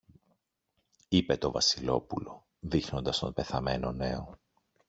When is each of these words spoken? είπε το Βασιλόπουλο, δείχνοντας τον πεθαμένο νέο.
είπε 1.09 1.37
το 1.37 1.51
Βασιλόπουλο, 1.51 2.45
δείχνοντας 2.59 3.19
τον 3.19 3.33
πεθαμένο 3.33 3.91
νέο. 3.91 4.37